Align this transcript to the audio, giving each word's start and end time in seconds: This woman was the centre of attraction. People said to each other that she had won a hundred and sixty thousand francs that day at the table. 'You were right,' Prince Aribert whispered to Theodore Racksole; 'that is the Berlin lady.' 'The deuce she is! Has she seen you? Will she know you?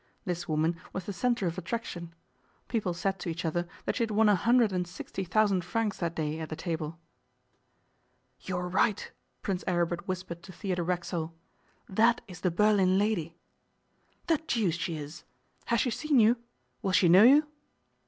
This 0.25 0.47
woman 0.49 0.81
was 0.93 1.03
the 1.05 1.13
centre 1.13 1.45
of 1.45 1.59
attraction. 1.59 2.11
People 2.69 2.95
said 2.95 3.19
to 3.19 3.29
each 3.29 3.45
other 3.45 3.67
that 3.85 3.95
she 3.97 4.01
had 4.01 4.09
won 4.09 4.29
a 4.29 4.35
hundred 4.35 4.73
and 4.73 4.87
sixty 4.87 5.23
thousand 5.23 5.63
francs 5.63 5.97
that 5.97 6.15
day 6.15 6.39
at 6.39 6.49
the 6.49 6.55
table. 6.55 6.97
'You 8.39 8.55
were 8.55 8.67
right,' 8.67 9.11
Prince 9.43 9.63
Aribert 9.67 10.07
whispered 10.07 10.41
to 10.41 10.51
Theodore 10.51 10.85
Racksole; 10.85 11.35
'that 11.87 12.19
is 12.27 12.41
the 12.41 12.49
Berlin 12.49 12.97
lady.' 12.97 13.37
'The 14.25 14.39
deuce 14.47 14.73
she 14.75 14.97
is! 14.97 15.23
Has 15.65 15.79
she 15.81 15.91
seen 15.91 16.19
you? 16.19 16.37
Will 16.81 16.93
she 16.93 17.07
know 17.07 17.21
you? 17.21 17.47